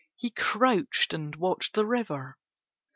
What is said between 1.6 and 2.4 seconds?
the river.